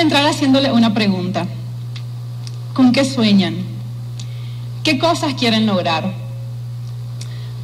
Entrar 0.00 0.24
haciéndole 0.24 0.72
una 0.72 0.94
pregunta. 0.94 1.46
¿Con 2.72 2.90
qué 2.90 3.04
sueñan? 3.04 3.54
¿Qué 4.82 4.98
cosas 4.98 5.34
quieren 5.34 5.66
lograr? 5.66 6.14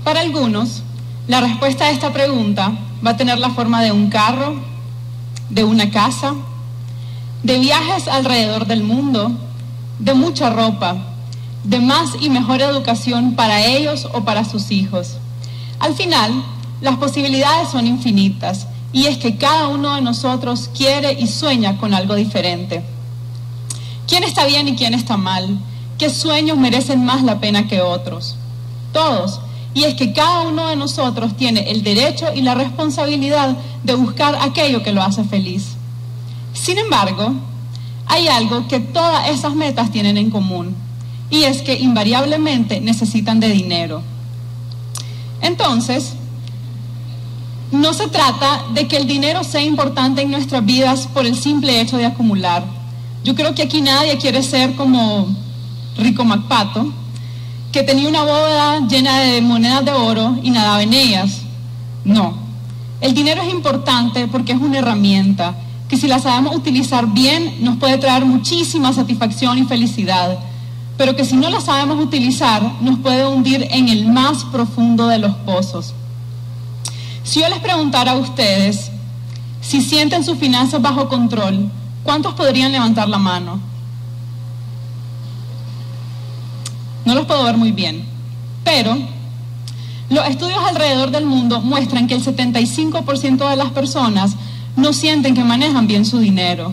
Para 0.05 0.21
algunos, 0.21 0.83
la 1.29 1.41
respuesta 1.41 1.87
a 1.87 1.91
esta 1.91 2.13
pregunta 2.13 2.73
va 3.05 3.13
a 3.13 3.17
tener 3.17 3.39
la 3.39 3.49
forma 3.49 3.83
de 3.83 3.91
un 3.91 4.11
carro, 4.11 4.55
de 5.49 5.65
una 5.65 5.91
casa, 5.91 6.35
de 7.43 7.59
viajes 7.59 8.07
alrededor 8.07 8.67
del 8.67 8.83
mundo, 8.83 9.33
de 9.99 10.13
mucha 10.13 10.51
ropa, 10.51 10.95
de 11.65 11.81
más 11.81 12.11
y 12.21 12.29
mejor 12.29 12.61
educación 12.61 13.35
para 13.35 13.65
ellos 13.65 14.07
o 14.13 14.25
para 14.25 14.45
sus 14.45 14.71
hijos. 14.73 15.17
Al 15.79 15.95
final, 15.95 16.45
las 16.83 16.97
posibilidades 16.97 17.71
son 17.71 17.87
infinitas 17.87 18.67
y 18.97 19.09
es 19.09 19.19
que 19.19 19.37
cada 19.37 19.69
uno 19.69 19.95
de 19.95 20.01
nosotros 20.01 20.71
quiere 20.75 21.13
y 21.21 21.27
sueña 21.27 21.77
con 21.77 21.93
algo 21.93 22.15
diferente. 22.15 22.83
¿Quién 24.09 24.25
está 24.25 24.47
bien 24.47 24.69
y 24.69 24.75
quién 24.75 24.95
está 24.95 25.19
mal? 25.19 25.59
¿Qué 25.99 26.09
sueños 26.09 26.57
merecen 26.57 27.05
más 27.05 27.23
la 27.23 27.39
pena 27.39 27.69
que 27.69 27.83
otros? 27.83 28.37
Todos. 28.95 29.39
Y 29.75 29.85
es 29.85 29.97
que 29.97 30.15
cada 30.15 30.49
uno 30.49 30.69
de 30.69 30.77
nosotros 30.77 31.37
tiene 31.37 31.71
el 31.71 31.83
derecho 31.83 32.33
y 32.35 32.41
la 32.41 32.55
responsabilidad 32.55 33.59
de 33.85 33.95
buscar 33.97 34.35
aquello 34.41 34.83
que 34.83 34.93
lo 34.93 35.03
hace 35.03 35.25
feliz. 35.25 35.73
Sin 36.55 36.79
embargo, 36.79 37.35
hay 38.07 38.29
algo 38.29 38.67
que 38.67 38.81
todas 38.81 39.29
esas 39.29 39.55
metas 39.55 39.93
tienen 39.93 40.17
en 40.17 40.31
común, 40.31 40.75
y 41.29 41.43
es 41.43 41.61
que 41.61 41.75
invariablemente 41.79 42.81
necesitan 42.81 43.41
de 43.41 43.51
dinero. 43.51 44.01
Entonces, 45.43 46.15
no 47.73 47.93
se 47.93 48.09
trata 48.09 48.65
de 48.75 48.87
que 48.87 48.97
el 48.97 49.07
dinero 49.07 49.43
sea 49.43 49.63
importante 49.63 50.23
en 50.23 50.31
nuestras 50.31 50.65
vidas 50.65 51.09
por 51.13 51.27
el 51.27 51.37
simple 51.37 51.81
hecho 51.81 51.97
de 51.97 52.07
acumular. 52.07 52.65
Yo 53.25 53.35
creo 53.35 53.55
que 53.55 53.63
aquí 53.63 53.81
nadie 53.81 54.19
quiere 54.19 54.43
ser 54.43 54.77
como 54.77 55.27
Rico 55.99 56.25
MacPato, 56.25 56.93
que 57.73 57.83
tenía 57.83 58.09
una 58.09 58.23
bóveda 58.23 58.87
llena 58.87 59.19
de 59.21 59.41
monedas 59.43 59.85
de 59.85 59.93
oro 59.93 60.37
y 60.43 60.51
nadaba 60.51 60.83
en 60.83 60.93
ellas. 60.93 61.41
No. 62.05 62.39
El 63.01 63.15
dinero 63.15 63.43
es 63.43 63.53
importante 63.53 64.29
porque 64.29 64.53
es 64.53 64.61
una 64.61 64.79
herramienta 64.79 65.55
que 65.89 65.97
si 65.97 66.07
la 66.07 66.19
sabemos 66.19 66.57
utilizar 66.57 67.07
bien 67.13 67.57
nos 67.61 67.77
puede 67.77 67.99
traer 67.99 68.25
muchísima 68.25 68.93
satisfacción 68.93 69.59
y 69.59 69.65
felicidad, 69.65 70.39
pero 70.97 71.15
que 71.15 71.25
si 71.25 71.37
no 71.37 71.51
la 71.51 71.61
sabemos 71.61 72.03
utilizar 72.03 72.63
nos 72.81 72.99
puede 73.01 73.27
hundir 73.27 73.67
en 73.71 73.89
el 73.89 74.07
más 74.07 74.45
profundo 74.45 75.09
de 75.09 75.19
los 75.19 75.35
pozos. 75.35 75.95
Si 77.27 77.41
yo 77.41 77.49
les 77.49 77.59
preguntara 77.59 78.13
a 78.13 78.17
ustedes 78.17 78.93
si 79.61 79.83
sienten 79.83 80.23
sus 80.23 80.39
finanzas 80.39 80.81
bajo 80.81 81.09
control, 81.09 81.69
¿cuántos 82.05 82.35
podrían 82.35 82.71
levantar 82.71 83.09
la 83.09 83.19
mano? 83.19 83.59
No 87.05 87.17
los 87.17 87.27
puedo 87.27 87.43
ver 87.43 87.57
muy 87.57 87.73
bien, 87.73 88.07
pero 88.63 88.97
los 90.09 90.25
estudios 90.29 90.61
alrededor 90.69 91.11
del 91.11 91.27
mundo 91.27 91.61
muestran 91.61 92.07
que 92.07 92.15
el 92.15 92.25
75% 92.25 93.51
de 93.51 93.57
las 93.57 93.71
personas 93.71 94.37
no 94.77 94.93
sienten 94.93 95.35
que 95.35 95.43
manejan 95.43 95.89
bien 95.89 96.05
su 96.07 96.21
dinero. 96.21 96.73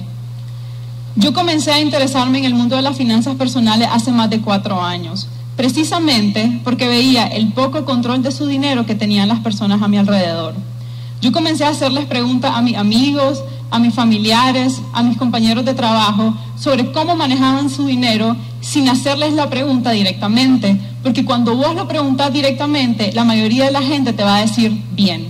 Yo 1.16 1.34
comencé 1.34 1.72
a 1.72 1.80
interesarme 1.80 2.38
en 2.38 2.46
el 2.46 2.54
mundo 2.54 2.76
de 2.76 2.84
las 2.84 2.96
finanzas 2.96 3.36
personales 3.38 3.90
hace 3.92 4.12
más 4.12 4.30
de 4.30 4.40
cuatro 4.40 4.84
años, 4.84 5.28
precisamente 5.56 6.60
porque 6.64 6.88
veía 6.88 7.28
el 7.28 7.54
poco 7.54 7.86
control 7.86 8.24
de 8.24 8.32
su 8.32 8.46
dinero 8.46 8.86
que 8.86 8.96
tenían 8.96 9.28
las 9.28 9.40
personas 9.40 9.82
a 9.82 9.88
mi 9.88 9.98
alrededor. 9.98 10.56
Yo 11.22 11.32
comencé 11.32 11.64
a 11.64 11.70
hacerles 11.70 12.06
preguntas 12.06 12.52
a 12.56 12.62
mis 12.62 12.76
amigos, 12.76 13.44
a 13.72 13.80
mis 13.80 13.94
familiares, 13.94 14.82
a 14.94 15.04
mis 15.04 15.18
compañeros 15.18 15.66
de 15.66 15.74
trabajo 15.74 16.36
sobre 16.60 16.92
cómo 16.92 17.16
manejaban 17.16 17.70
su 17.70 17.86
dinero 17.86 18.36
sin 18.62 18.90
hacerles 18.90 19.34
la 19.34 19.50
pregunta 19.50 19.92
directamente, 19.92 20.80
porque 21.02 21.26
cuando 21.26 21.56
vos 21.56 21.76
lo 21.76 21.88
preguntas 21.88 22.32
directamente, 22.32 23.12
la 23.14 23.24
mayoría 23.24 23.66
de 23.66 23.72
la 23.72 23.82
gente 23.82 24.14
te 24.14 24.24
va 24.24 24.38
a 24.38 24.42
decir 24.42 24.72
bien. 24.92 25.28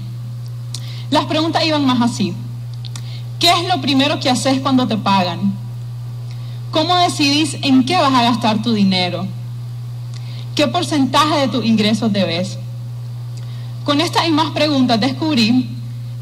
Las 1.10 1.26
preguntas 1.26 1.66
iban 1.66 1.86
más 1.86 2.02
así. 2.02 2.34
¿Qué 3.40 3.50
es 3.52 3.68
lo 3.68 3.82
primero 3.82 4.20
que 4.20 4.30
haces 4.30 4.60
cuando 4.62 4.88
te 4.88 4.98
pagan? 4.98 5.54
¿Cómo 6.72 6.96
decidís 6.96 7.58
en 7.62 7.86
qué 7.86 7.98
vas 7.98 8.14
a 8.14 8.24
gastar 8.24 8.62
tu 8.62 8.74
dinero? 8.74 9.28
¿Qué 10.56 10.68
porcentaje 10.68 11.41
de 11.41 11.47
tus 11.47 11.66
ingresos 11.66 12.12
debes? 12.14 12.58
Con 13.84 14.02
estas 14.02 14.28
y 14.28 14.31
más 14.31 14.52
preguntas 14.52 15.00
descubrí 15.00 15.69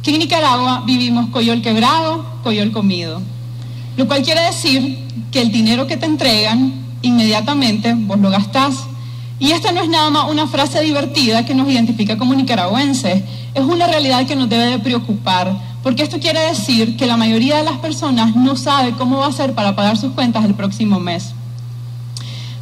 que 0.02 0.12
en 0.12 0.20
Nicaragua 0.20 0.84
vivimos 0.86 1.30
coyol 1.30 1.62
quebrado, 1.62 2.26
coyol 2.44 2.72
comido. 2.72 3.22
Lo 3.98 4.08
cual 4.08 4.24
quiere 4.24 4.42
decir 4.42 4.98
que 5.32 5.42
el 5.42 5.52
dinero 5.52 5.86
que 5.86 5.98
te 5.98 6.06
entregan, 6.06 6.74
inmediatamente 7.02 7.94
vos 7.94 8.20
lo 8.20 8.30
gastás. 8.30 8.86
Y 9.40 9.52
esta 9.52 9.72
no 9.72 9.82
es 9.82 9.90
nada 9.90 10.10
más 10.10 10.30
una 10.30 10.48
frase 10.48 10.82
divertida 10.82 11.46
que 11.46 11.56
nos 11.56 11.70
identifica 11.70 12.18
como 12.18 12.34
nicaragüenses, 12.34 13.24
es 13.54 13.64
una 13.64 13.88
realidad 13.88 14.26
que 14.26 14.36
nos 14.36 14.50
debe 14.50 14.66
de 14.68 14.80
preocupar 14.80 15.72
porque 15.84 16.04
esto 16.04 16.20
quiere 16.20 16.40
decir 16.40 16.96
que 16.96 17.08
la 17.08 17.18
mayoría 17.18 17.58
de 17.58 17.64
las 17.64 17.78
personas 17.78 18.36
no 18.36 18.56
sabe 18.56 18.94
cómo 18.94 19.18
va 19.18 19.26
a 19.26 19.30
hacer 19.30 19.54
para 19.54 19.76
pagar 19.76 19.98
sus 19.98 20.14
cuentas 20.14 20.46
el 20.46 20.54
próximo 20.54 21.00
mes. 21.00 21.34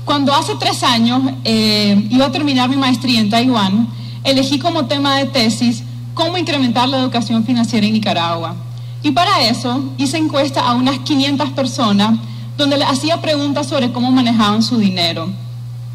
Cuando 0.06 0.34
hace 0.34 0.56
tres 0.56 0.84
años 0.84 1.22
eh, 1.44 2.08
iba 2.10 2.26
a 2.26 2.32
terminar 2.32 2.70
mi 2.70 2.78
maestría 2.78 3.20
en 3.20 3.30
Taiwán, 3.30 3.88
elegí 4.24 4.60
como 4.60 4.86
tema 4.86 5.18
de 5.18 5.26
tesis 5.26 5.84
cómo 6.14 6.38
incrementar 6.38 6.90
la 6.90 6.98
educación 6.98 7.46
financiera 7.46 7.86
en 7.86 7.94
Nicaragua. 7.94 8.56
Y 9.04 9.12
para 9.12 9.42
eso 9.42 9.84
hice 9.98 10.18
encuesta 10.18 10.62
a 10.62 10.74
unas 10.74 11.00
500 11.00 11.52
personas 11.52 12.20
donde 12.58 12.78
les 12.78 12.90
hacía 12.90 13.22
preguntas 13.22 13.68
sobre 13.68 13.92
cómo 13.92 14.12
manejaban 14.12 14.62
su 14.62 14.78
dinero. 14.78 15.30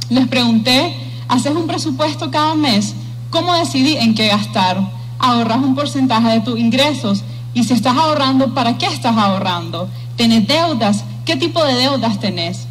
Les 0.09 0.27
pregunté, 0.29 0.97
¿haces 1.29 1.55
un 1.55 1.67
presupuesto 1.67 2.31
cada 2.31 2.55
mes? 2.55 2.95
¿Cómo 3.31 3.53
decidí 3.55 3.97
en 3.97 4.15
qué 4.15 4.29
gastar? 4.29 4.95
ahorras 5.25 5.59
un 5.59 5.75
porcentaje 5.75 6.29
de 6.29 6.41
tus 6.41 6.59
ingresos. 6.59 7.23
Y 7.55 7.65
si 7.65 7.73
estás 7.73 7.97
ahorrando, 7.97 8.55
¿para 8.55 8.77
qué 8.79 8.87
estás 8.87 9.17
ahorrando? 9.17 9.89
¿Tenés 10.17 10.47
deudas? 10.47 11.05
¿Qué 11.25 11.37
tipo 11.37 11.65
de 11.65 11.75
deudas 11.75 12.19
tenés? 12.21 12.67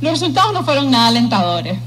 Los 0.00 0.12
resultados 0.12 0.52
no 0.52 0.62
fueron 0.62 0.90
nada 0.90 1.08
alentadores. 1.08 1.78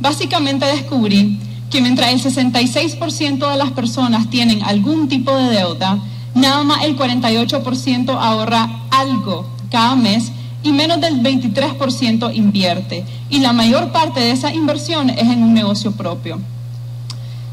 Básicamente 0.00 0.66
descubrí 0.66 1.38
que 1.70 1.80
mientras 1.80 2.12
el 2.12 2.22
66% 2.22 3.50
de 3.50 3.56
las 3.56 3.72
personas 3.72 4.30
tienen 4.30 4.62
algún 4.62 5.08
tipo 5.08 5.36
de 5.36 5.50
deuda, 5.50 5.98
nada 6.34 6.62
más 6.62 6.84
el 6.84 6.96
48% 6.96 8.10
ahorra 8.10 8.82
algo 8.90 9.46
cada 9.70 9.96
mes 9.96 10.30
y 10.62 10.72
menos 10.72 11.00
del 11.00 11.22
23% 11.22 12.34
invierte. 12.34 13.04
Y 13.30 13.40
la 13.40 13.52
mayor 13.52 13.92
parte 13.92 14.20
de 14.20 14.30
esa 14.30 14.54
inversión 14.54 15.10
es 15.10 15.22
en 15.22 15.42
un 15.42 15.54
negocio 15.54 15.92
propio. 15.92 16.38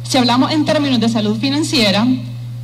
Si 0.04 0.18
hablamos 0.18 0.52
en 0.52 0.66
términos 0.66 1.00
de 1.00 1.10
salud 1.10 1.38
financiera, 1.40 2.06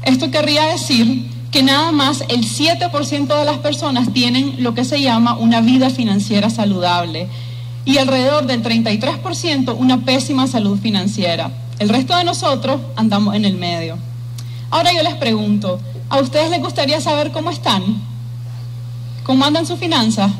esto 0.03 0.29
querría 0.29 0.65
decir 0.65 1.27
que 1.51 1.63
nada 1.63 1.91
más 1.91 2.23
el 2.29 2.45
7% 2.45 3.39
de 3.39 3.45
las 3.45 3.57
personas 3.57 4.13
tienen 4.13 4.61
lo 4.63 4.75
que 4.75 4.85
se 4.85 5.01
llama 5.01 5.35
una 5.35 5.61
vida 5.61 5.89
financiera 5.89 6.49
saludable 6.49 7.27
y 7.89 7.97
alrededor 7.97 8.45
del 8.45 8.61
33% 8.61 9.75
una 9.75 10.01
pésima 10.01 10.45
salud 10.45 10.77
financiera. 10.77 11.49
El 11.79 11.89
resto 11.89 12.15
de 12.15 12.23
nosotros 12.23 12.79
andamos 12.95 13.33
en 13.33 13.45
el 13.45 13.55
medio. 13.55 13.97
Ahora 14.69 14.93
yo 14.93 15.01
les 15.01 15.15
pregunto, 15.15 15.79
¿a 16.07 16.19
ustedes 16.19 16.51
les 16.51 16.59
gustaría 16.59 17.01
saber 17.01 17.31
cómo 17.31 17.49
están? 17.49 17.81
¿Cómo 19.23 19.43
andan 19.43 19.65
sus 19.65 19.79
finanzas? 19.79 20.31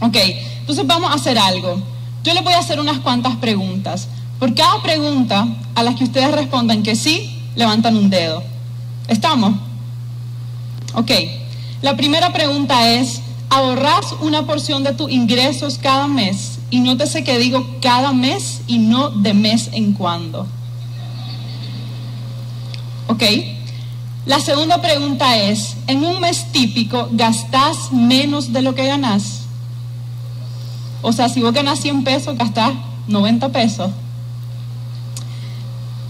Ok, 0.00 0.16
entonces 0.60 0.86
vamos 0.86 1.10
a 1.10 1.14
hacer 1.14 1.36
algo. 1.36 1.82
Yo 2.22 2.32
les 2.32 2.44
voy 2.44 2.52
a 2.52 2.60
hacer 2.60 2.78
unas 2.78 3.00
cuantas 3.00 3.34
preguntas. 3.38 4.06
Por 4.38 4.54
cada 4.54 4.80
pregunta 4.82 5.48
a 5.74 5.82
las 5.82 5.96
que 5.96 6.04
ustedes 6.04 6.30
respondan 6.30 6.84
que 6.84 6.94
sí, 6.94 7.42
levantan 7.56 7.96
un 7.96 8.08
dedo. 8.08 8.44
¿Estamos? 9.08 9.52
Ok. 10.94 11.10
La 11.82 11.96
primera 11.96 12.32
pregunta 12.32 12.88
es, 12.92 13.20
¿ahorras 13.50 14.14
una 14.20 14.46
porción 14.46 14.84
de 14.84 14.92
tus 14.92 15.10
ingresos 15.10 15.78
cada 15.78 16.06
mes? 16.06 16.58
Y 16.70 16.80
nótese 16.80 17.24
que 17.24 17.38
digo 17.38 17.66
cada 17.80 18.12
mes 18.12 18.62
y 18.66 18.78
no 18.78 19.10
de 19.10 19.34
mes 19.34 19.70
en 19.72 19.92
cuando. 19.92 20.46
¿Ok? 23.08 23.22
La 24.26 24.40
segunda 24.40 24.82
pregunta 24.82 25.38
es, 25.38 25.76
¿en 25.86 26.04
un 26.04 26.20
mes 26.20 26.50
típico 26.50 27.08
gastas 27.12 27.92
menos 27.92 28.52
de 28.52 28.62
lo 28.62 28.74
que 28.74 28.86
ganas? 28.86 29.42
O 31.02 31.12
sea, 31.12 31.28
si 31.28 31.40
vos 31.40 31.52
ganas 31.52 31.78
100 31.78 32.02
pesos, 32.02 32.36
gastás 32.36 32.72
90 33.06 33.50
pesos. 33.50 33.90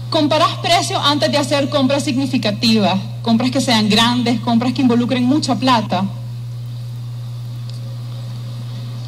Comparás 0.09 0.55
precios 0.63 0.99
antes 1.03 1.31
de 1.31 1.37
hacer 1.37 1.69
compras 1.69 2.03
significativas, 2.03 2.97
compras 3.21 3.51
que 3.51 3.61
sean 3.61 3.89
grandes, 3.89 4.39
compras 4.39 4.73
que 4.73 4.81
involucren 4.81 5.23
mucha 5.25 5.55
plata. 5.55 6.05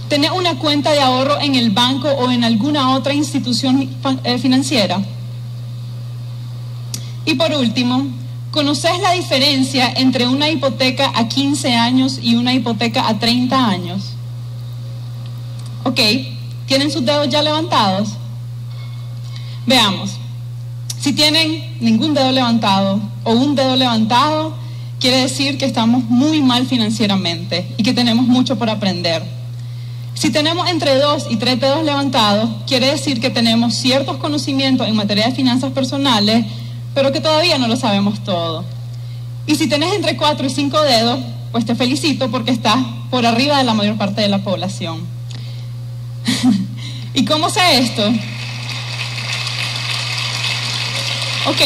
Tener 0.10 0.32
una 0.32 0.56
cuenta 0.56 0.92
de 0.92 1.02
ahorro 1.02 1.40
en 1.40 1.56
el 1.56 1.70
banco 1.70 2.10
o 2.10 2.32
en 2.32 2.44
alguna 2.44 2.96
otra 2.96 3.14
institución 3.14 3.90
eh, 4.24 4.38
financiera. 4.40 5.02
Y 7.26 7.36
por 7.36 7.52
último, 7.54 8.08
¿Conoces 8.52 9.00
la 9.02 9.12
diferencia 9.12 9.94
entre 9.96 10.28
una 10.28 10.50
hipoteca 10.50 11.12
a 11.14 11.28
15 11.28 11.76
años 11.76 12.20
y 12.22 12.34
una 12.34 12.54
hipoteca 12.54 13.08
a 13.08 13.20
30 13.20 13.68
años? 13.68 14.14
Ok, 15.84 16.00
¿tienen 16.66 16.92
sus 16.92 17.06
dedos 17.06 17.30
ya 17.30 17.44
levantados? 17.44 18.10
Veamos. 19.68 20.12
Si 21.00 21.14
tienen 21.14 21.78
ningún 21.80 22.16
dedo 22.16 22.32
levantado 22.32 23.00
o 23.24 23.34
un 23.34 23.54
dedo 23.54 23.76
levantado, 23.76 24.56
quiere 25.00 25.18
decir 25.22 25.60
que 25.60 25.66
estamos 25.66 26.04
muy 26.06 26.42
mal 26.42 26.66
financieramente 26.66 27.72
y 27.78 27.84
que 27.84 27.94
tenemos 27.94 28.26
mucho 28.26 28.58
por 28.58 28.70
aprender. 28.70 29.24
Si 30.20 30.32
tenemos 30.32 30.70
entre 30.70 30.96
dos 30.96 31.28
y 31.30 31.38
tres 31.38 31.62
dedos 31.62 31.82
levantados, 31.86 32.50
quiere 32.68 32.88
decir 32.88 33.22
que 33.22 33.30
tenemos 33.30 33.74
ciertos 33.74 34.18
conocimientos 34.18 34.86
en 34.86 34.94
materia 34.94 35.28
de 35.28 35.32
finanzas 35.34 35.72
personales, 35.72 36.46
pero 36.94 37.14
que 37.14 37.22
todavía 37.22 37.58
no 37.58 37.70
lo 37.70 37.78
sabemos 37.78 38.22
todo. 38.26 38.66
Y 39.48 39.56
si 39.56 39.70
tenés 39.70 39.94
entre 39.94 40.18
cuatro 40.18 40.46
y 40.46 40.50
cinco 40.50 40.82
dedos, 40.82 41.22
pues 41.54 41.66
te 41.66 41.74
felicito 41.74 42.30
porque 42.30 42.52
estás 42.52 42.80
por 43.10 43.26
arriba 43.26 43.60
de 43.60 43.64
la 43.64 43.74
mayor 43.74 43.96
parte 43.96 44.20
de 44.20 44.28
la 44.28 44.40
población. 44.40 45.00
¿Y 47.14 47.24
cómo 47.24 47.50
sé 47.50 47.80
esto? 47.80 48.06
Ok. 51.48 51.62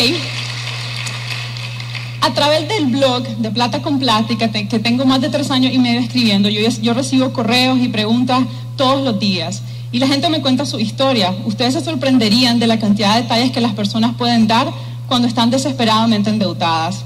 A 2.24 2.34
través 2.34 2.70
del 2.70 2.86
blog 2.86 3.28
de 3.28 3.52
Plata 3.52 3.82
con 3.82 4.00
Plática, 4.00 4.50
que 4.50 4.80
tengo 4.80 5.04
más 5.04 5.20
de 5.20 5.28
tres 5.28 5.52
años 5.52 5.74
y 5.74 5.78
medio 5.78 6.00
escribiendo, 6.00 6.48
yo, 6.48 6.62
yo 6.82 6.94
recibo 6.94 7.34
correos 7.34 7.78
y 7.80 7.90
preguntas 7.90 8.44
todos 8.78 9.04
los 9.04 9.20
días. 9.20 9.62
Y 9.92 10.00
la 10.00 10.08
gente 10.08 10.30
me 10.30 10.42
cuenta 10.42 10.66
su 10.66 10.80
historia. 10.80 11.36
Ustedes 11.44 11.74
se 11.74 11.82
sorprenderían 11.82 12.60
de 12.60 12.68
la 12.68 12.80
cantidad 12.80 13.16
de 13.16 13.24
detalles 13.24 13.52
que 13.52 13.60
las 13.60 13.74
personas 13.74 14.16
pueden 14.16 14.48
dar 14.48 14.72
cuando 15.10 15.28
están 15.28 15.50
desesperadamente 15.50 16.30
endeudadas. 16.30 17.04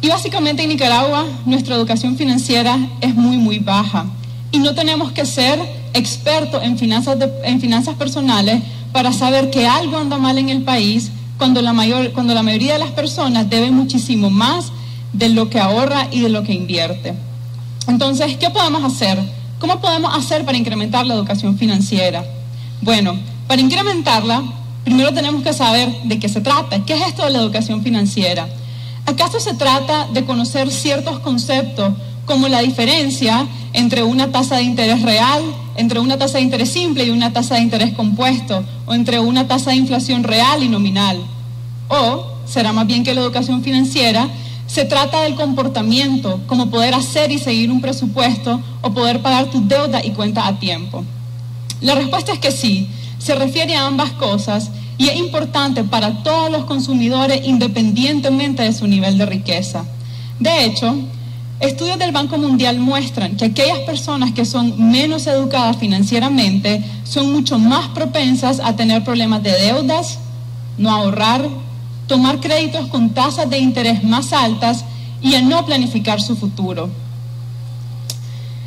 Y 0.00 0.08
básicamente 0.08 0.62
en 0.62 0.70
Nicaragua 0.70 1.26
nuestra 1.44 1.74
educación 1.74 2.16
financiera 2.16 2.78
es 3.02 3.14
muy, 3.14 3.36
muy 3.36 3.58
baja. 3.58 4.06
Y 4.52 4.58
no 4.58 4.74
tenemos 4.74 5.12
que 5.12 5.26
ser 5.26 5.60
expertos 5.92 6.62
en 6.62 6.78
finanzas, 6.78 7.18
en 7.44 7.60
finanzas 7.60 7.94
personales 7.94 8.62
para 8.90 9.12
saber 9.12 9.50
que 9.50 9.66
algo 9.66 9.98
anda 9.98 10.16
mal 10.16 10.38
en 10.38 10.48
el 10.48 10.62
país 10.62 11.10
cuando 11.38 11.62
la, 11.62 11.72
mayor, 11.72 12.12
cuando 12.12 12.34
la 12.34 12.42
mayoría 12.42 12.74
de 12.74 12.78
las 12.78 12.90
personas 12.90 13.48
deben 13.48 13.74
muchísimo 13.74 14.30
más 14.30 14.72
de 15.12 15.28
lo 15.28 15.50
que 15.50 15.60
ahorra 15.60 16.08
y 16.10 16.20
de 16.20 16.28
lo 16.28 16.42
que 16.42 16.52
invierte. 16.52 17.14
Entonces, 17.88 18.36
¿qué 18.36 18.50
podemos 18.50 18.84
hacer? 18.84 19.18
¿Cómo 19.58 19.80
podemos 19.80 20.16
hacer 20.16 20.44
para 20.44 20.58
incrementar 20.58 21.06
la 21.06 21.14
educación 21.14 21.58
financiera? 21.58 22.24
Bueno, 22.80 23.16
para 23.46 23.60
incrementarla, 23.60 24.42
primero 24.84 25.12
tenemos 25.12 25.42
que 25.42 25.52
saber 25.52 25.88
de 26.04 26.18
qué 26.18 26.28
se 26.28 26.40
trata. 26.40 26.84
¿Qué 26.84 26.94
es 26.94 27.06
esto 27.06 27.24
de 27.24 27.30
la 27.30 27.38
educación 27.38 27.82
financiera? 27.82 28.48
¿Acaso 29.06 29.40
se 29.40 29.54
trata 29.54 30.08
de 30.12 30.24
conocer 30.24 30.70
ciertos 30.70 31.18
conceptos 31.20 31.92
como 32.26 32.48
la 32.48 32.60
diferencia 32.60 33.46
entre 33.72 34.02
una 34.02 34.30
tasa 34.30 34.56
de 34.56 34.62
interés 34.62 35.02
real, 35.02 35.42
entre 35.76 36.00
una 36.00 36.18
tasa 36.18 36.38
de 36.38 36.44
interés 36.44 36.70
simple 36.70 37.04
y 37.04 37.10
una 37.10 37.32
tasa 37.32 37.56
de 37.56 37.62
interés 37.62 37.92
compuesto, 37.94 38.64
o 38.86 38.94
entre 38.94 39.20
una 39.20 39.48
tasa 39.48 39.70
de 39.70 39.76
inflación 39.76 40.22
real 40.22 40.62
y 40.62 40.68
nominal. 40.68 41.18
O 41.88 42.26
será 42.46 42.72
más 42.72 42.86
bien 42.86 43.04
que 43.04 43.14
la 43.14 43.22
educación 43.22 43.62
financiera 43.62 44.28
se 44.72 44.86
trata 44.86 45.20
del 45.20 45.34
comportamiento, 45.34 46.40
como 46.46 46.70
poder 46.70 46.94
hacer 46.94 47.30
y 47.30 47.38
seguir 47.38 47.70
un 47.70 47.82
presupuesto 47.82 48.58
o 48.80 48.94
poder 48.94 49.20
pagar 49.20 49.50
tus 49.50 49.68
deudas 49.68 50.02
y 50.02 50.12
cuentas 50.12 50.46
a 50.46 50.58
tiempo. 50.58 51.04
La 51.82 51.94
respuesta 51.94 52.32
es 52.32 52.38
que 52.38 52.52
sí, 52.52 52.88
se 53.18 53.34
refiere 53.34 53.76
a 53.76 53.86
ambas 53.86 54.12
cosas 54.12 54.70
y 54.96 55.08
es 55.08 55.16
importante 55.16 55.84
para 55.84 56.22
todos 56.22 56.50
los 56.50 56.64
consumidores 56.64 57.46
independientemente 57.46 58.62
de 58.62 58.72
su 58.72 58.86
nivel 58.86 59.18
de 59.18 59.26
riqueza. 59.26 59.84
De 60.40 60.64
hecho, 60.64 60.94
Estudios 61.62 61.96
del 61.96 62.10
Banco 62.10 62.38
Mundial 62.38 62.80
muestran 62.80 63.36
que 63.36 63.44
aquellas 63.44 63.78
personas 63.86 64.32
que 64.32 64.44
son 64.44 64.90
menos 64.90 65.28
educadas 65.28 65.76
financieramente 65.76 66.82
son 67.04 67.32
mucho 67.32 67.56
más 67.56 67.86
propensas 67.90 68.58
a 68.58 68.74
tener 68.74 69.04
problemas 69.04 69.44
de 69.44 69.52
deudas, 69.52 70.18
no 70.76 70.90
ahorrar, 70.90 71.48
tomar 72.08 72.40
créditos 72.40 72.88
con 72.88 73.10
tasas 73.10 73.48
de 73.48 73.60
interés 73.60 74.02
más 74.02 74.32
altas 74.32 74.84
y 75.22 75.36
a 75.36 75.40
no 75.40 75.64
planificar 75.64 76.20
su 76.20 76.34
futuro. 76.34 76.90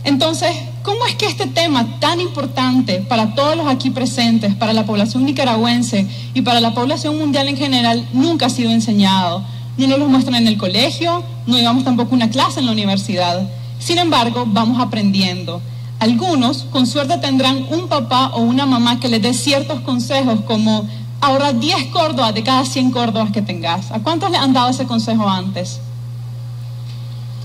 Entonces, 0.06 0.56
¿cómo 0.82 1.06
es 1.06 1.16
que 1.16 1.26
este 1.26 1.48
tema 1.48 2.00
tan 2.00 2.22
importante 2.22 3.02
para 3.02 3.36
todos 3.36 3.58
los 3.58 3.68
aquí 3.68 3.90
presentes, 3.90 4.56
para 4.56 4.72
la 4.72 4.86
población 4.86 5.26
nicaragüense 5.26 6.08
y 6.34 6.44
para 6.44 6.62
la 6.62 6.74
población 6.74 7.18
mundial 7.18 7.50
en 7.50 7.58
general, 7.58 8.08
nunca 8.14 8.46
ha 8.46 8.50
sido 8.50 8.72
enseñado? 8.72 9.44
No 9.78 9.88
nos 9.88 10.00
lo 10.00 10.08
muestran 10.08 10.36
en 10.36 10.48
el 10.48 10.58
colegio, 10.58 11.26
no 11.48 11.58
llevamos 11.58 11.84
tampoco 11.84 12.16
una 12.16 12.30
clase 12.30 12.60
en 12.60 12.66
la 12.66 12.72
universidad. 12.72 13.48
Sin 13.80 13.98
embargo, 13.98 14.46
vamos 14.48 14.80
aprendiendo. 14.82 15.62
Algunos, 16.00 16.64
con 16.72 16.88
suerte, 16.88 17.18
tendrán 17.18 17.66
un 17.70 17.88
papá 17.88 18.32
o 18.34 18.42
una 18.42 18.66
mamá 18.66 19.00
que 19.00 19.08
les 19.08 19.22
dé 19.22 19.34
ciertos 19.34 19.82
consejos 19.82 20.42
como 20.42 20.88
ahorra 21.22 21.54
10 21.54 21.88
córdobas 21.88 22.34
de 22.34 22.44
cada 22.44 22.66
100 22.66 22.92
córdobas 22.92 23.32
que 23.32 23.42
tengas. 23.42 23.92
¿A 23.92 24.00
cuántos 24.00 24.30
le 24.32 24.38
han 24.38 24.54
dado 24.54 24.70
ese 24.70 24.86
consejo 24.86 25.28
antes? 25.28 25.80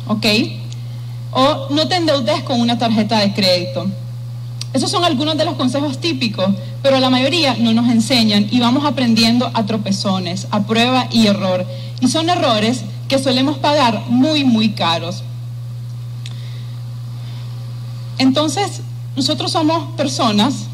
¿Ok? 0.09 0.27
O 1.33 1.69
no 1.71 1.87
te 1.87 1.97
endeudes 1.97 2.43
con 2.43 2.61
una 2.61 2.79
tarjeta 2.79 3.19
de 3.19 3.33
crédito. 3.33 3.87
Esos 4.73 4.91
son 4.91 5.05
algunos 5.05 5.37
de 5.37 5.45
los 5.45 5.55
consejos 5.55 5.99
típicos, 5.99 6.49
pero 6.83 7.01
la 7.01 7.11
mayoría 7.11 7.57
no 7.59 7.73
nos 7.73 7.91
enseñan 7.91 8.47
y 8.51 8.61
vamos 8.61 8.85
aprendiendo 8.85 9.51
a 9.53 9.67
tropezones, 9.67 10.47
a 10.51 10.63
prueba 10.63 11.09
y 11.11 11.27
error. 11.27 11.67
Y 12.01 12.09
son 12.09 12.31
errores 12.31 12.83
que 13.11 13.19
solemos 13.19 13.59
pagar 13.59 14.05
muy, 14.09 14.45
muy 14.45 14.69
caros. 14.71 15.25
Entonces, 18.19 18.83
nosotros 19.17 19.51
somos 19.51 19.97
personas 19.97 20.67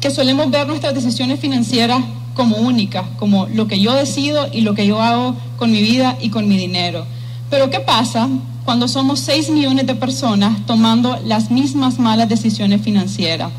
que 0.00 0.10
solemos 0.10 0.50
ver 0.50 0.66
nuestras 0.66 0.94
decisiones 0.94 1.38
financieras 1.38 2.02
como 2.34 2.56
únicas, 2.56 3.04
como 3.18 3.46
lo 3.48 3.68
que 3.68 3.78
yo 3.78 3.92
decido 3.92 4.48
y 4.50 4.62
lo 4.62 4.74
que 4.74 4.86
yo 4.86 5.02
hago 5.02 5.36
con 5.58 5.70
mi 5.70 5.82
vida 5.82 6.16
y 6.22 6.30
con 6.30 6.48
mi 6.48 6.56
dinero. 6.56 7.04
Pero 7.50 7.68
¿qué 7.68 7.80
pasa 7.80 8.30
cuando 8.64 8.88
somos 8.88 9.20
6 9.20 9.50
millones 9.50 9.86
de 9.86 9.94
personas 9.94 10.64
tomando 10.64 11.18
las 11.26 11.50
mismas 11.50 11.98
malas 11.98 12.30
decisiones 12.30 12.80
financieras? 12.80 13.50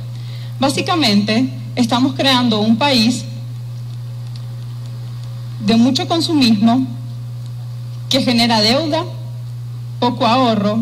Básicamente, 0.59 1.47
estamos 1.75 2.13
creando 2.13 2.59
un 2.59 2.75
país 2.75 3.23
de 5.63 5.75
mucho 5.75 6.07
consumismo 6.07 6.87
que 8.13 8.21
genera 8.21 8.61
deuda, 8.61 9.05
poco 9.99 10.27
ahorro, 10.27 10.77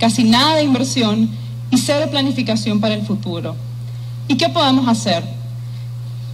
casi 0.00 0.24
nada 0.24 0.56
de 0.56 0.64
inversión 0.64 1.30
y 1.70 1.78
cero 1.78 2.08
planificación 2.10 2.80
para 2.80 2.94
el 2.94 3.06
futuro. 3.06 3.54
¿Y 4.26 4.34
qué 4.34 4.48
podemos 4.48 4.88
hacer? 4.88 5.22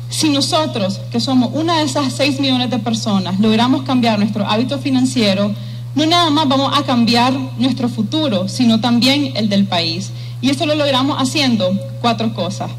Si 0.09 0.31
nosotros, 0.31 1.02
que 1.12 1.21
somos 1.21 1.50
una 1.52 1.76
de 1.76 1.83
esas 1.83 2.14
6 2.14 2.40
millones 2.40 2.71
de 2.71 2.78
personas, 2.78 3.38
logramos 3.40 3.83
cambiar 3.83 4.19
nuestro 4.19 4.49
hábito 4.49 4.78
financiero, 4.78 5.52
no 5.95 6.07
nada 6.07 6.31
más 6.31 6.49
vamos 6.49 6.73
a 6.75 6.83
cambiar 6.83 7.35
nuestro 7.59 7.90
futuro, 7.90 8.49
sino 8.49 8.81
también 8.81 9.37
el 9.37 9.50
del 9.50 9.67
país. 9.67 10.12
Y 10.40 10.49
eso 10.49 10.64
lo 10.64 10.75
logramos 10.75 11.21
haciendo 11.21 11.71
cuatro 12.00 12.33
cosas. 12.33 12.71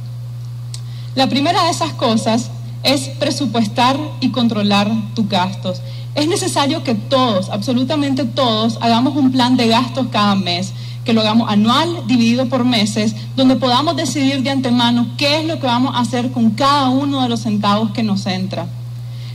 La 1.13 1.29
primera 1.29 1.65
de 1.65 1.69
esas 1.69 1.93
cosas 1.93 2.49
es 2.81 3.09
presupuestar 3.19 3.95
y 4.21 4.29
controlar 4.29 4.89
tus 5.13 5.29
gastos. 5.29 5.81
Es 6.15 6.27
necesario 6.27 6.83
que 6.83 6.95
todos, 6.95 7.49
absolutamente 7.49 8.25
todos, 8.25 8.77
hagamos 8.81 9.15
un 9.15 9.31
plan 9.31 9.55
de 9.57 9.67
gastos 9.67 10.07
cada 10.11 10.35
mes, 10.35 10.73
que 11.05 11.13
lo 11.13 11.21
hagamos 11.21 11.49
anual, 11.49 12.03
dividido 12.07 12.47
por 12.49 12.65
meses, 12.65 13.15
donde 13.35 13.55
podamos 13.55 13.95
decidir 13.95 14.43
de 14.43 14.49
antemano 14.49 15.07
qué 15.17 15.39
es 15.39 15.45
lo 15.45 15.59
que 15.59 15.67
vamos 15.67 15.95
a 15.95 15.99
hacer 15.99 16.31
con 16.31 16.51
cada 16.51 16.89
uno 16.89 17.21
de 17.21 17.29
los 17.29 17.41
centavos 17.41 17.91
que 17.91 18.03
nos 18.03 18.25
entra. 18.25 18.67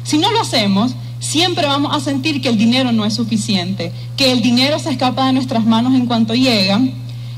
Si 0.02 0.18
no 0.18 0.30
lo 0.30 0.40
hacemos, 0.40 0.94
siempre 1.20 1.66
vamos 1.66 1.96
a 1.96 2.00
sentir 2.00 2.42
que 2.42 2.50
el 2.50 2.58
dinero 2.58 2.92
no 2.92 3.04
es 3.04 3.14
suficiente, 3.14 3.92
que 4.16 4.30
el 4.30 4.42
dinero 4.42 4.78
se 4.78 4.90
escapa 4.90 5.26
de 5.26 5.32
nuestras 5.32 5.64
manos 5.64 5.94
en 5.94 6.06
cuanto 6.06 6.34
llega 6.34 6.80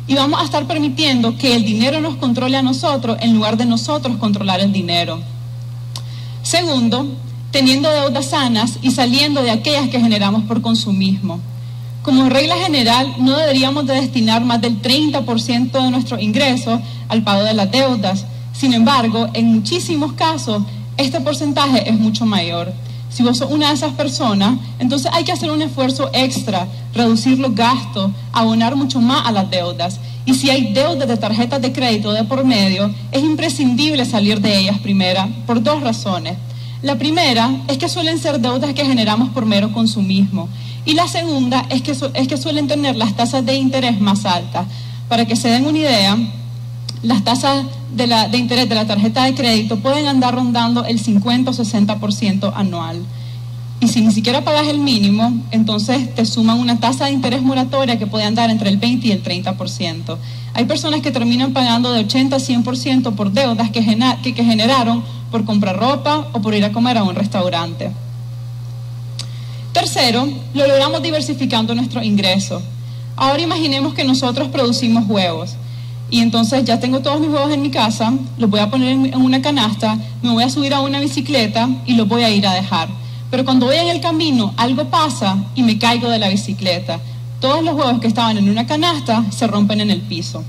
y 0.09 0.15
vamos 0.15 0.41
a 0.41 0.45
estar 0.45 0.67
permitiendo 0.67 1.37
que 1.37 1.55
el 1.55 1.65
dinero 1.65 2.01
nos 2.01 2.17
controle 2.17 2.57
a 2.57 2.63
nosotros 2.63 3.19
en 3.21 3.35
lugar 3.35 3.57
de 3.57 3.67
nosotros 3.67 4.17
controlar 4.17 4.61
el 4.61 4.73
dinero. 4.73 5.21
Segundo, 6.43 7.07
teniendo 7.51 7.91
deudas 7.91 8.27
sanas 8.27 8.79
y 8.83 8.91
saliendo 8.91 9.43
de 9.43 9.51
aquellas 9.51 9.89
que 9.89 10.01
generamos 10.01 10.45
por 10.45 10.63
consumismo. 10.63 11.41
Como 12.03 12.29
regla 12.29 12.55
general, 12.57 13.15
no 13.19 13.37
deberíamos 13.37 13.87
de 13.87 13.95
destinar 13.95 14.45
más 14.45 14.61
del 14.61 14.81
30% 14.81 15.73
de 15.73 15.91
nuestros 15.91 16.23
ingresos 16.23 16.81
al 17.09 17.23
pago 17.23 17.43
de 17.43 17.55
las 17.55 17.71
deudas. 17.71 18.25
Sin 18.53 18.75
embargo, 18.75 19.29
en 19.33 19.53
muchísimos 19.53 20.13
casos, 20.13 20.63
este 20.97 21.21
porcentaje 21.21 21.89
es 21.91 21.99
mucho 21.99 22.25
mayor. 22.25 22.73
Si 23.09 23.23
vos 23.23 23.39
sos 23.39 23.51
una 23.51 23.69
de 23.69 23.75
esas 23.75 23.93
personas, 23.95 24.59
entonces 24.79 25.11
hay 25.13 25.25
que 25.25 25.33
hacer 25.33 25.51
un 25.51 25.63
esfuerzo 25.63 26.11
extra, 26.13 26.69
reducir 26.95 27.39
los 27.39 27.55
gastos, 27.55 28.11
abonar 28.33 28.77
mucho 28.77 29.01
más 29.01 29.27
a 29.27 29.33
las 29.33 29.51
deudas. 29.51 29.99
Y 30.27 30.35
si 30.35 30.51
hay 30.51 30.73
deudas 30.73 31.09
de 31.09 31.17
tarjetas 31.17 31.63
de 31.63 31.73
crédito 31.73 32.13
de 32.13 32.25
por 32.25 32.45
medio, 32.45 32.93
es 33.13 33.23
imprescindible 33.23 34.05
salir 34.05 34.41
de 34.41 34.59
ellas 34.59 34.79
primera 34.79 35.29
por 35.47 35.63
dos 35.63 35.83
razones. 35.83 36.37
La 36.87 36.95
primera 36.95 37.51
es 37.67 37.79
que 37.79 37.89
suelen 37.89 38.17
ser 38.21 38.39
deudas 38.39 38.73
que 38.73 38.85
generamos 38.85 39.31
por 39.31 39.45
mero 39.45 39.73
consumismo. 39.73 40.49
Y 40.85 40.95
la 40.95 41.09
segunda 41.09 41.67
es 41.69 41.83
que, 41.83 41.91
es 41.91 42.29
que 42.29 42.37
suelen 42.37 42.69
tener 42.69 42.95
las 42.95 43.17
tasas 43.17 43.45
de 43.45 43.57
interés 43.57 44.01
más 44.01 44.25
altas. 44.25 44.69
Para 45.09 45.27
que 45.27 45.35
se 45.35 45.49
den 45.49 45.67
una 45.67 45.79
idea, 45.79 46.17
las 47.03 47.25
tasas 47.25 47.67
de, 47.93 48.07
la, 48.07 48.29
de 48.29 48.39
interés 48.39 48.69
de 48.69 48.77
la 48.77 48.87
tarjeta 48.87 49.25
de 49.25 49.35
crédito 49.35 49.81
pueden 49.81 50.07
andar 50.07 50.37
rondando 50.37 50.85
el 50.85 51.01
50 51.01 51.51
o 51.51 51.55
60% 51.55 52.53
anual. 52.55 53.05
Y 53.79 53.89
si 53.89 54.01
ni 54.01 54.11
siquiera 54.13 54.43
pagas 54.43 54.69
el 54.69 54.79
mínimo, 54.79 55.33
entonces 55.51 56.15
te 56.15 56.25
suman 56.25 56.59
una 56.59 56.81
tasa 56.81 57.07
de 57.07 57.13
interés 57.13 57.43
moratoria 57.43 57.99
que 57.99 58.07
puede 58.07 58.25
andar 58.25 58.51
entre 58.51 58.71
el 58.71 58.79
20 58.79 59.09
y 59.09 59.13
el 59.13 59.23
30%. 59.23 60.17
Hay 60.55 60.65
personas 60.65 61.03
que 61.03 61.11
terminan 61.11 61.53
pagando 61.53 61.93
de 61.93 62.01
80 62.01 62.37
a 62.37 62.39
100% 62.39 63.15
por 63.15 63.33
deudas 63.33 63.71
que, 63.71 63.85
que, 64.23 64.35
que 64.35 64.45
generaron 64.45 65.05
por 65.31 65.45
comprar 65.45 65.79
ropa 65.79 66.29
o 66.33 66.41
por 66.41 66.55
ir 66.55 66.65
a 66.65 66.73
comer 66.73 66.97
a 66.97 67.05
un 67.05 67.15
restaurante. 67.15 67.91
Tercero, 69.73 70.27
lo 70.55 70.67
logramos 70.67 71.03
diversificando 71.03 71.75
nuestros 71.75 72.03
ingresos. 72.03 72.63
Ahora 73.15 73.43
imaginemos 73.43 73.93
que 73.93 74.05
nosotros 74.05 74.49
producimos 74.49 75.05
huevos 75.07 75.57
y 76.11 76.21
entonces 76.21 76.65
ya 76.65 76.81
tengo 76.81 77.01
todos 77.01 77.21
mis 77.21 77.29
huevos 77.29 77.53
en 77.53 77.61
mi 77.61 77.71
casa, 77.71 78.13
los 78.39 78.49
voy 78.49 78.61
a 78.61 78.71
poner 78.71 78.93
en 78.93 79.17
una 79.17 79.43
canasta, 79.43 79.99
me 80.23 80.31
voy 80.31 80.45
a 80.45 80.49
subir 80.49 80.73
a 80.73 80.81
una 80.81 81.01
bicicleta 81.01 81.69
y 81.85 81.95
los 81.95 82.09
voy 82.09 82.23
a 82.23 82.31
ir 82.31 82.47
a 82.47 82.55
dejar. 82.55 82.89
Pero 83.31 83.45
cuando 83.45 83.67
voy 83.67 83.77
en 83.77 83.89
el 83.89 84.01
camino, 84.01 84.55
algo 84.57 84.89
pasa 84.89 85.37
y 85.55 85.63
me 85.63 85.79
caigo 85.79 86.09
de 86.09 86.19
la 86.19 86.29
bicicleta. 86.29 87.01
Todos 87.41 87.63
los 87.63 87.75
huevos 87.75 88.01
que 88.01 88.07
estaban 88.07 88.39
en 88.39 88.49
una 88.49 88.67
canasta 88.67 89.25
se 89.31 89.47
rompen 89.47 89.81
en 89.81 89.91
el 89.91 90.01
piso. 90.01 90.45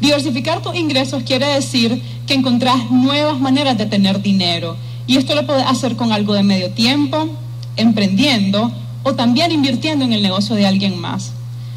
Diversificar 0.00 0.62
tus 0.62 0.74
ingresos 0.74 1.22
quiere 1.22 1.46
decir 1.46 2.02
que 2.26 2.34
encontrás 2.34 2.90
nuevas 2.90 3.38
maneras 3.38 3.76
de 3.76 3.86
tener 3.86 4.22
dinero. 4.22 4.76
Y 5.06 5.16
esto 5.16 5.34
lo 5.34 5.46
puedes 5.46 5.66
hacer 5.66 5.96
con 5.96 6.12
algo 6.12 6.34
de 6.34 6.42
medio 6.42 6.70
tiempo, 6.70 7.28
emprendiendo 7.76 8.72
o 9.02 9.14
también 9.14 9.52
invirtiendo 9.52 10.04
en 10.04 10.12
el 10.12 10.22
negocio 10.22 10.54
de 10.56 10.66
alguien 10.66 10.98
más. 10.98 11.32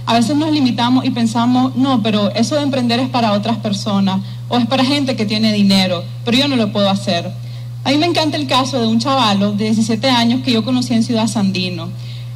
A 0.06 0.14
veces 0.14 0.36
nos 0.36 0.52
limitamos 0.52 1.06
y 1.06 1.12
pensamos, 1.12 1.76
no, 1.76 2.04
pero 2.04 2.30
eso 2.36 2.56
de 2.56 2.64
emprender 2.64 3.00
es 3.00 3.10
para 3.10 3.32
otras 3.32 3.58
personas 3.58 4.20
o 4.50 4.58
es 4.58 4.66
para 4.68 4.84
gente 4.84 5.16
que 5.16 5.26
tiene 5.26 5.54
dinero, 5.54 6.04
pero 6.26 6.38
yo 6.38 6.48
no 6.48 6.56
lo 6.58 6.72
puedo 6.74 6.90
hacer. 6.90 7.32
A 7.86 7.90
mí 7.90 7.98
me 7.98 8.06
encanta 8.06 8.38
el 8.38 8.48
caso 8.48 8.80
de 8.80 8.88
un 8.88 9.00
chavalo 9.00 9.52
de 9.52 9.66
17 9.66 10.10
años 10.10 10.42
que 10.44 10.54
yo 10.54 10.64
conocí 10.64 10.94
en 10.94 11.04
Ciudad 11.04 11.28
Sandino. 11.28 11.90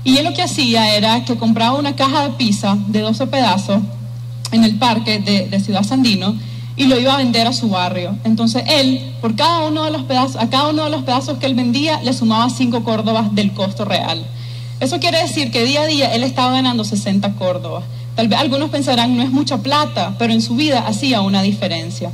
Y 0.04 0.18
él 0.18 0.26
lo 0.26 0.34
que 0.34 0.42
hacía 0.42 0.96
era 0.96 1.24
que 1.24 1.38
compraba 1.38 1.78
una 1.78 1.96
caja 1.96 2.24
de 2.24 2.30
pizza 2.32 2.78
de 2.88 3.00
12 3.00 3.28
pedazos 3.28 3.82
en 4.52 4.66
el 4.66 4.76
parque 4.76 5.20
de, 5.20 5.60
Ciudad 5.62 5.84
Sandino 5.84 6.36
y 6.76 6.86
lo 6.86 7.00
iba 7.00 7.14
a 7.14 7.18
vender 7.18 7.48
a 7.48 7.54
su 7.54 7.70
barrio. 7.70 8.18
Entonces 8.26 8.64
él, 8.68 9.02
por 9.22 9.36
cada 9.36 9.68
uno 9.68 9.86
de 9.86 9.92
los 9.92 10.04
pedazos, 10.04 10.36
a 10.36 10.50
cada 10.50 10.70
uno 10.70 10.84
de 10.84 10.90
los 10.90 11.04
pedazos 11.04 11.38
que 11.38 11.46
él 11.46 11.56
vendía, 11.56 12.02
le 12.04 12.12
sumaba 12.12 12.50
5 12.50 12.84
córdobas 12.84 13.34
del 13.34 13.54
costo 13.54 13.86
real. 13.86 14.26
Eso 14.82 15.00
quiere 15.00 15.22
decir 15.22 15.50
que 15.50 15.64
día 15.64 15.82
a 15.82 15.88
día 15.88 16.14
él 16.14 16.24
estaba 16.24 16.52
ganando 16.52 16.84
60 16.84 17.34
córdobas. 17.34 17.86
Tal 18.16 18.28
vez 18.28 18.38
algunos 18.38 18.70
pensarán, 18.70 19.16
no 19.16 19.24
es 19.24 19.32
mucha 19.32 19.60
plata, 19.60 20.16
pero 20.20 20.34
en 20.34 20.42
su 20.42 20.56
vida 20.56 20.86
hacía 20.86 21.22
una 21.22 21.42
diferencia. 21.42 22.12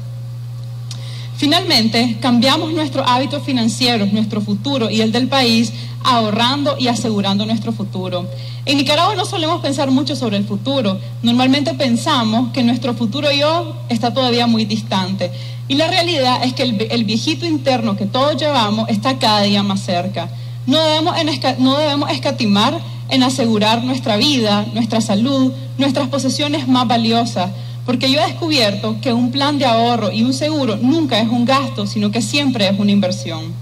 Finalmente, 1.43 2.15
cambiamos 2.21 2.71
nuestros 2.71 3.05
hábitos 3.05 3.43
financieros, 3.43 4.13
nuestro 4.13 4.39
futuro 4.39 4.89
y 4.89 5.01
el 5.01 5.11
del 5.11 5.27
país, 5.27 5.73
ahorrando 6.01 6.77
y 6.79 6.87
asegurando 6.87 7.45
nuestro 7.45 7.73
futuro. 7.73 8.25
En 8.65 8.77
Nicaragua 8.77 9.13
no 9.15 9.25
solemos 9.25 9.59
pensar 9.59 9.91
mucho 9.91 10.15
sobre 10.15 10.37
el 10.37 10.45
futuro. 10.45 10.97
Normalmente 11.21 11.73
pensamos 11.73 12.53
que 12.53 12.63
nuestro 12.63 12.93
futuro 12.93 13.29
yo 13.33 13.75
está 13.89 14.13
todavía 14.13 14.47
muy 14.47 14.63
distante. 14.63 15.31
Y 15.67 15.75
la 15.75 15.87
realidad 15.87 16.45
es 16.45 16.53
que 16.53 16.63
el, 16.63 17.03
viejito 17.03 17.45
interno 17.45 17.97
que 17.97 18.05
todos 18.05 18.37
llevamos 18.37 18.87
está 18.87 19.19
cada 19.19 19.41
día 19.41 19.63
más 19.63 19.81
cerca. 19.81 20.29
No 20.65 20.81
debemos, 20.81 21.13
no 21.59 21.77
debemos 21.77 22.09
escatimar 22.09 22.79
en 23.09 23.21
asegurar 23.21 23.83
nuestra 23.83 24.15
vida, 24.15 24.65
nuestra 24.73 25.01
salud, 25.01 25.51
nuestras 25.77 26.07
posesiones 26.07 26.69
más 26.69 26.87
valiosas 26.87 27.49
porque 27.85 28.09
yo 28.09 28.19
he 28.19 28.27
descubierto 28.27 28.97
que 29.01 29.11
un 29.11 29.31
plan 29.31 29.57
de 29.57 29.65
ahorro 29.65 30.11
y 30.11 30.23
un 30.23 30.33
seguro 30.33 30.77
nunca 30.77 31.19
es 31.19 31.27
un 31.27 31.45
gasto, 31.45 31.85
sino 31.85 32.11
que 32.11 32.21
siempre 32.21 32.67
es 32.67 32.79
una 32.79 32.91
inversión. 32.91 33.53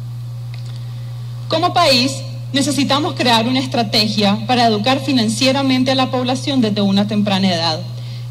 Como 1.47 1.73
país, 1.73 2.21
necesitamos 2.53 3.15
crear 3.15 3.47
una 3.47 3.59
estrategia 3.59 4.37
para 4.45 4.65
educar 4.65 4.99
financieramente 4.99 5.91
a 5.91 5.95
la 5.95 6.11
población 6.11 6.61
desde 6.61 6.81
una 6.81 7.07
temprana 7.07 7.53
edad. 7.53 7.79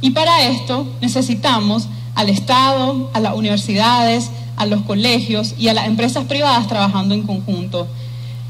Y 0.00 0.10
para 0.10 0.44
esto 0.44 0.86
necesitamos 1.00 1.88
al 2.14 2.28
Estado, 2.28 3.10
a 3.12 3.20
las 3.20 3.34
universidades, 3.34 4.30
a 4.56 4.66
los 4.66 4.82
colegios 4.82 5.54
y 5.58 5.68
a 5.68 5.74
las 5.74 5.86
empresas 5.86 6.24
privadas 6.24 6.68
trabajando 6.68 7.14
en 7.14 7.22
conjunto. 7.22 7.88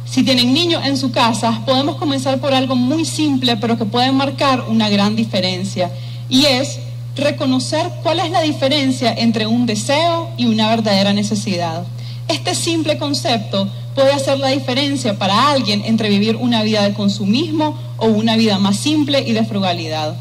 Si 0.04 0.24
tienen 0.24 0.52
niños 0.52 0.84
en 0.84 0.96
su 0.96 1.12
casa, 1.12 1.62
podemos 1.64 1.96
comenzar 1.96 2.40
por 2.40 2.52
algo 2.52 2.74
muy 2.74 3.04
simple, 3.04 3.56
pero 3.56 3.78
que 3.78 3.84
puede 3.84 4.10
marcar 4.10 4.64
una 4.68 4.88
gran 4.88 5.14
diferencia. 5.14 5.90
Y 6.28 6.46
es 6.46 6.80
reconocer 7.16 7.90
cuál 8.02 8.20
es 8.20 8.30
la 8.30 8.42
diferencia 8.42 9.12
entre 9.12 9.46
un 9.46 9.66
deseo 9.66 10.30
y 10.36 10.46
una 10.46 10.68
verdadera 10.68 11.12
necesidad. 11.12 11.84
Este 12.28 12.54
simple 12.54 12.98
concepto 12.98 13.68
puede 13.94 14.12
hacer 14.12 14.38
la 14.38 14.48
diferencia 14.48 15.18
para 15.18 15.50
alguien 15.50 15.82
entre 15.84 16.08
vivir 16.08 16.36
una 16.36 16.62
vida 16.62 16.82
de 16.82 16.94
consumismo 16.94 17.76
o 17.96 18.06
una 18.06 18.36
vida 18.36 18.58
más 18.58 18.76
simple 18.76 19.20
y 19.26 19.32
de 19.32 19.44
frugalidad. 19.44 20.14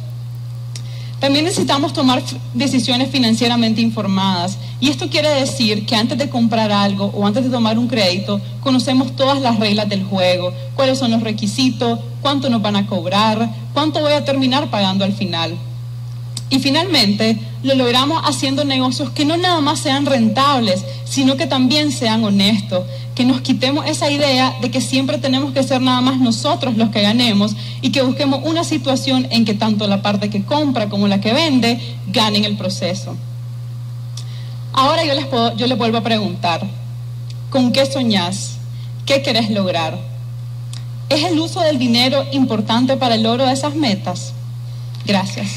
También 1.19 1.43
necesitamos 1.43 1.91
tomar 1.91 2.23
decisiones 2.53 3.09
financieramente 3.09 3.81
informadas 3.81 4.57
y 4.79 4.89
esto 4.89 5.09
quiere 5.09 5.29
decir 5.29 5.85
que 5.85 5.95
antes 5.95 6.17
de 6.17 6.29
comprar 6.29 6.71
algo 6.71 7.11
o 7.13 7.27
antes 7.27 7.43
de 7.43 7.49
tomar 7.49 7.77
un 7.77 7.89
crédito 7.89 8.39
conocemos 8.61 9.15
todas 9.17 9.41
las 9.41 9.59
reglas 9.59 9.89
del 9.89 10.05
juego, 10.05 10.53
cuáles 10.75 10.97
son 10.97 11.11
los 11.11 11.21
requisitos, 11.21 11.99
cuánto 12.21 12.49
nos 12.49 12.61
van 12.61 12.77
a 12.77 12.87
cobrar, 12.87 13.49
cuánto 13.73 13.99
voy 13.99 14.13
a 14.13 14.23
terminar 14.23 14.69
pagando 14.69 15.03
al 15.03 15.13
final. 15.13 15.57
Y 16.49 16.59
finalmente 16.59 17.37
lo 17.61 17.75
logramos 17.75 18.23
haciendo 18.25 18.63
negocios 18.65 19.11
que 19.11 19.25
no 19.25 19.37
nada 19.37 19.61
más 19.61 19.79
sean 19.79 20.05
rentables, 20.05 20.83
sino 21.05 21.37
que 21.37 21.45
también 21.45 21.91
sean 21.91 22.23
honestos, 22.23 22.85
que 23.13 23.25
nos 23.25 23.41
quitemos 23.41 23.85
esa 23.85 24.09
idea 24.09 24.55
de 24.61 24.71
que 24.71 24.81
siempre 24.81 25.17
tenemos 25.17 25.53
que 25.53 25.61
ser 25.61 25.81
nada 25.81 26.01
más 26.01 26.19
nosotros 26.19 26.75
los 26.77 26.89
que 26.89 27.01
ganemos 27.01 27.55
y 27.81 27.91
que 27.91 28.01
busquemos 28.01 28.41
una 28.43 28.63
situación 28.63 29.27
en 29.29 29.45
que 29.45 29.53
tanto 29.53 29.87
la 29.87 30.01
parte 30.01 30.29
que 30.29 30.43
compra 30.43 30.89
como 30.89 31.07
la 31.07 31.21
que 31.21 31.33
vende 31.33 31.79
ganen 32.07 32.45
el 32.45 32.57
proceso. 32.57 33.15
Ahora 34.73 35.03
yo 35.03 35.13
les, 35.13 35.25
puedo, 35.25 35.55
yo 35.57 35.67
les 35.67 35.77
vuelvo 35.77 35.97
a 35.97 36.03
preguntar, 36.03 36.65
¿con 37.49 37.71
qué 37.71 37.85
soñás? 37.85 38.53
¿Qué 39.05 39.21
querés 39.21 39.49
lograr? 39.49 39.99
¿Es 41.09 41.23
el 41.23 41.39
uso 41.39 41.61
del 41.61 41.79
dinero 41.79 42.23
importante 42.31 42.95
para 42.95 43.15
el 43.15 43.23
logro 43.23 43.45
de 43.45 43.53
esas 43.53 43.75
metas? 43.75 44.33
Gracias. 45.05 45.47